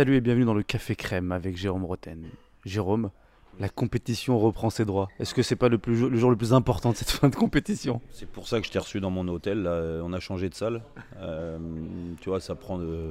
[0.00, 2.24] Salut et bienvenue dans le Café Crème avec Jérôme Roten.
[2.64, 3.10] Jérôme,
[3.58, 5.10] la compétition reprend ses droits.
[5.18, 8.00] Est-ce que c'est pas le, jour le plus important de cette fin de compétition?
[8.10, 9.68] C'est pour ça que je t'ai reçu dans mon hôtel.
[9.68, 10.82] On a changé de salle.
[11.18, 11.58] Euh,
[12.22, 13.10] tu vois, ça prend de,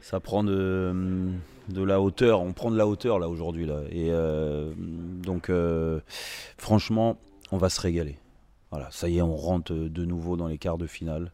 [0.00, 1.32] ça prend de
[1.76, 2.40] la hauteur.
[2.40, 3.82] On prend de la hauteur là aujourd'hui là.
[3.92, 6.00] Et euh, donc, euh,
[6.56, 7.20] franchement,
[7.52, 8.18] on va se régaler.
[8.72, 11.30] Voilà, ça y est, on rentre de nouveau dans les quarts de finale.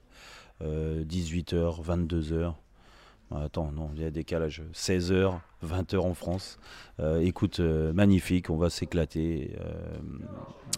[0.61, 2.55] 18h, 22h.
[3.31, 4.63] Attends, non, il y a décalage.
[4.75, 6.59] 16h, 20h en France.
[7.01, 9.57] Euh, écoute, euh, magnifique, on va s'éclater.
[9.61, 9.99] Euh,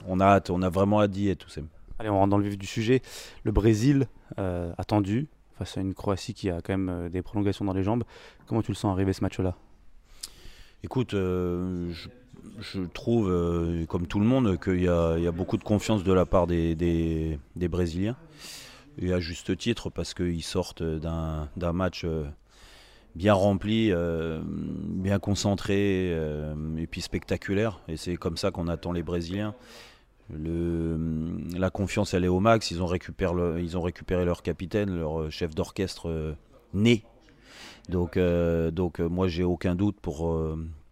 [0.07, 1.59] on a hâte, on a vraiment hâte d'y être, tous
[1.99, 3.03] Allez, on rentre dans le vif du sujet.
[3.43, 4.07] Le Brésil,
[4.77, 8.05] attendu, face à une Croatie qui a quand même des prolongations dans les jambes.
[8.47, 9.55] Comment tu le sens arriver ce match-là?
[10.83, 12.09] Écoute, je,
[12.61, 16.27] je, trouve, comme tout le monde, qu'il y, y, a beaucoup de confiance de la
[16.27, 18.17] part des, des, des Brésiliens.
[18.99, 22.05] Et à juste titre, parce qu'ils sortent d'un match
[23.17, 27.81] bien rempli, euh, bien concentré euh, et puis spectaculaire.
[27.89, 29.55] Et c'est comme ça qu'on attend les Brésiliens.
[30.31, 32.71] La confiance, elle est au max.
[32.71, 36.35] Ils ont récupéré, ils ont récupéré leur capitaine, leur chef d'orchestre euh,
[36.75, 37.05] né.
[37.89, 40.29] Donc, donc moi, j'ai aucun doute pour,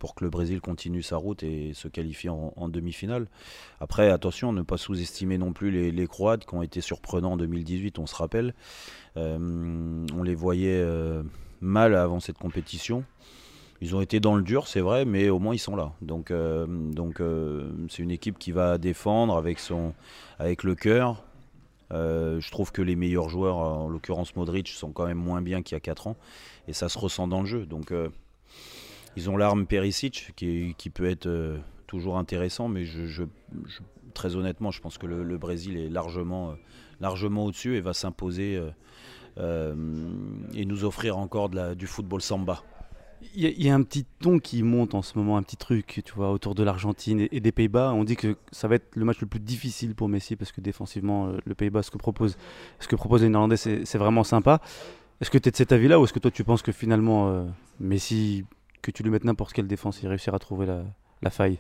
[0.05, 3.27] pour que le Brésil continue sa route et se qualifie en, demi-finale.
[3.81, 7.99] Après, attention, ne pas sous-estimer non plus les, Croates qui ont été surprenants en 2018,
[7.99, 8.53] on se rappelle.
[9.17, 10.87] on les voyait
[11.63, 13.03] mal avant cette compétition.
[13.81, 15.93] Ils ont été dans le dur, c'est vrai, mais au moins ils sont là.
[16.03, 19.95] Donc, euh, donc euh, c'est une équipe qui va défendre avec, son,
[20.39, 21.25] avec le cœur.
[21.93, 25.63] Euh, je trouve que les meilleurs joueurs, en l'occurrence Modric, sont quand même moins bien
[25.63, 26.17] qu'il y a 4 ans.
[26.69, 27.65] Et ça se ressent dans le jeu.
[27.65, 27.91] Donc
[29.17, 31.29] ils ont l'arme Perisic qui, peut être
[31.87, 32.85] toujours intéressant, mais
[34.15, 36.55] très honnêtement, je pense que le, Brésil est largement,
[37.01, 38.61] largement au-dessus et va s'imposer
[39.39, 39.75] euh,
[40.55, 42.63] et nous offrir encore du football samba.
[43.35, 46.13] Il y, a un petit ton qui monte en ce moment, un petit truc, tu
[46.15, 47.93] vois, autour de l'Argentine et, des Pays-Bas.
[47.95, 50.61] On dit que ça va être le match le plus difficile pour Messi parce que
[50.61, 52.37] défensivement, euh, le Pays-Bas, ce que propose,
[52.81, 54.61] ce que propose les Néerlandais, c'est vraiment sympa.
[55.21, 57.31] Est-ce que tu es de cet avis-là ou est-ce que toi tu penses que finalement
[57.31, 57.47] euh,
[57.81, 58.45] Messi,
[58.85, 61.59] que tu lui mettes n'importe quelle défense, il réussira à trouver la, faille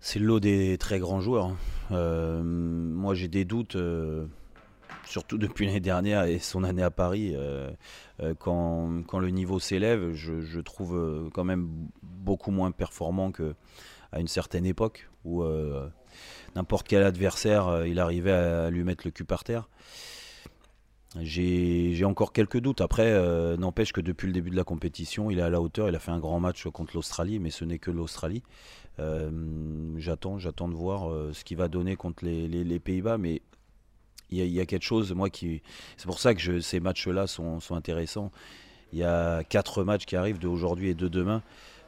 [0.00, 1.54] C'est l'eau des très grands joueurs.
[1.90, 2.42] Hein.
[2.42, 3.76] moi j'ai des doutes
[5.10, 7.70] surtout depuis l'année dernière et son année à Paris, euh,
[8.22, 11.68] euh, quand, quand, le niveau s'élève, je, trouve euh, quand même
[12.02, 15.44] beaucoup moins performant qu'à une certaine époque où
[16.56, 19.68] n'importe quel adversaire, il arrivait à, lui mettre le cul par terre.
[21.18, 22.80] J'ai encore quelques doutes.
[22.80, 23.12] Après,
[23.56, 25.88] n'empêche que depuis le début de la compétition, il est à la hauteur.
[25.88, 28.42] Il a fait un grand match contre l'Australie, mais ce n'est que l'Australie.
[29.96, 33.42] j'attends, j'attends de voir ce qu'il va donner contre les, Pays-Bas, mais
[34.30, 35.62] il y, a quelque chose, moi, qui.
[35.96, 38.30] C'est pour ça que ces matchs-là sont, intéressants.
[38.92, 41.42] Il y a quatre matchs qui arrivent d'aujourd'hui et de demain.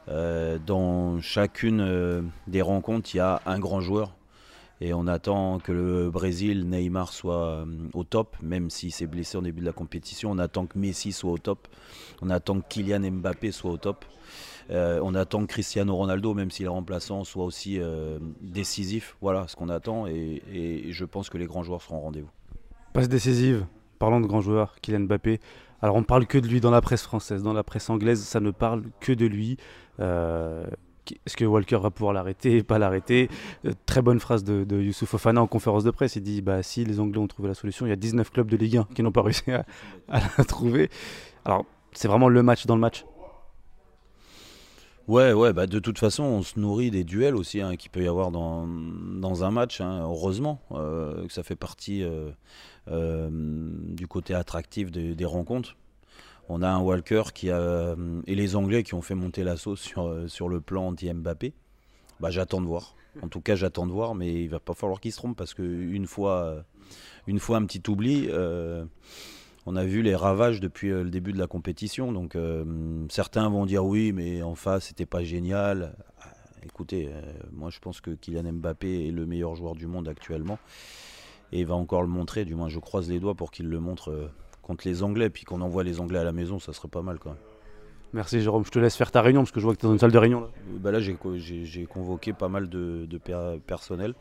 [0.09, 4.13] Euh, dans chacune euh, des rencontres, il y a un grand joueur.
[4.83, 9.37] Et on attend que le Brésil, Neymar, soit euh, au top, même s'il s'est blessé
[9.37, 10.29] au début de la compétition.
[10.29, 11.69] On attend que Messi soit au top.
[12.21, 14.03] On attend que Kylian Mbappé soit au top.
[14.71, 19.15] Euh, on attend que Cristiano Ronaldo, même s'il est remplaçant, soit aussi euh, décisif.
[19.21, 20.41] Voilà ce qu'on attend et,
[20.89, 22.31] je pense que les grands joueurs seront au rendez-vous.
[22.91, 23.65] Passe décisive,
[23.99, 25.39] parlant de grands joueurs, Kylian Mbappé.
[25.81, 28.41] Alors on parle que de lui dans la presse française, dans la presse anglaise, ça
[28.41, 29.55] ne parle que de lui.
[31.11, 33.29] Est-ce que Walker va pouvoir l'arrêter, pas l'arrêter?
[33.85, 36.15] Très bonne phrase de, Youssouf Fofana en conférence de presse.
[36.15, 38.49] Il dit bah, si les Anglais ont trouvé la solution, il y a 19 clubs
[38.49, 39.65] de Ligue 1 qui n'ont pas réussi à,
[40.09, 40.89] la trouver.
[41.45, 43.05] Alors, c'est vraiment le match dans le match.
[45.09, 48.01] Ouais, ouais, bah de toute façon, on se nourrit des duels aussi hein, qu'il peut
[48.03, 52.29] y avoir dans, dans un match, hein, heureusement, euh, que ça fait partie euh,
[52.87, 55.75] euh, du côté attractif des rencontres.
[56.49, 57.95] On a un Walker qui a,
[58.27, 61.53] et les Anglais qui ont fait monter la sauce sur, sur le plan anti-Mbappé.
[62.19, 62.95] Bah, j'attends de voir.
[63.21, 65.53] En tout cas, j'attends de voir, mais il va pas falloir qu'il se trompe parce
[65.53, 66.63] qu'une fois,
[67.27, 68.29] une fois un petit oubli
[69.65, 72.11] on a vu les ravages depuis euh, le début de la compétition.
[72.11, 75.95] Donc euh, certains vont dire oui, mais en face, c'était pas génial.
[76.21, 80.07] Ah, écoutez, euh, moi je pense que Kylian Mbappé est le meilleur joueur du monde
[80.07, 80.59] actuellement.
[81.51, 83.79] Et il va encore le montrer, du moins je croise les doigts pour qu'il le
[83.79, 84.31] montre
[84.63, 85.29] contre les Anglais.
[85.29, 87.39] Puis qu'on envoie les Anglais à la maison, ça serait pas mal quand même.
[88.13, 89.89] Merci Jérôme, je te laisse faire ta réunion parce que je vois que tu es
[89.89, 90.41] dans une salle de réunion.
[90.41, 90.49] Là,
[90.79, 91.15] bah là j'ai
[91.85, 93.17] convoqué pas mal de, de
[93.57, 94.13] personnel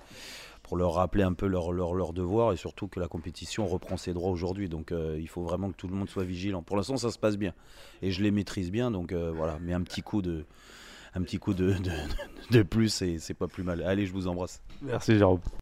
[0.62, 3.98] pour leur rappeler un peu leur, leur, leur, devoir et surtout que la compétition reprend
[3.98, 4.70] ses droits aujourd'hui.
[4.70, 6.62] Donc euh, il faut vraiment que tout le monde soit vigilant.
[6.62, 7.52] Pour l'instant, ça se passe bien
[8.00, 8.90] et je les maîtrise bien.
[8.90, 10.46] Donc euh, voilà, mais un petit coup de,
[11.14, 11.92] un petit coup de, de,
[12.50, 13.82] de plus et c'est pas plus mal.
[13.82, 14.62] Allez, je vous embrasse.
[14.80, 15.40] Merci Jérôme.